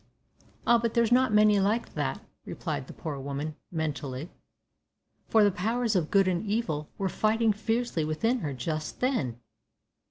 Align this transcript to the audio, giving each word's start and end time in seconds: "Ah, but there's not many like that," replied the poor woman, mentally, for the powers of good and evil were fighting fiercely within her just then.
"Ah, 0.65 0.79
but 0.79 0.95
there's 0.95 1.11
not 1.11 1.31
many 1.31 1.59
like 1.59 1.93
that," 1.93 2.19
replied 2.43 2.87
the 2.87 2.93
poor 2.93 3.19
woman, 3.19 3.55
mentally, 3.71 4.31
for 5.27 5.43
the 5.43 5.51
powers 5.51 5.95
of 5.95 6.09
good 6.09 6.27
and 6.27 6.43
evil 6.43 6.89
were 6.97 7.07
fighting 7.07 7.53
fiercely 7.53 8.03
within 8.03 8.39
her 8.39 8.51
just 8.51 8.99
then. 8.99 9.37